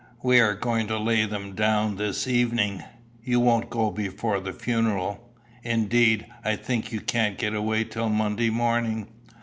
"We 0.23 0.39
are 0.39 0.55
going 0.55 0.87
to 0.87 0.97
lay 0.97 1.27
them 1.27 1.53
down 1.53 1.97
this 1.97 2.25
evening. 2.27 2.81
You 3.23 3.39
won't 3.39 3.69
go 3.69 3.91
before 3.91 4.39
the 4.39 4.51
funeral. 4.51 5.29
Indeed, 5.61 6.25
I 6.43 6.55
think 6.55 6.91
you 6.91 7.01
can't 7.01 7.37
get 7.37 7.53
away 7.53 7.83
till 7.83 8.09
Monday 8.09 8.49
morning. 8.49 9.09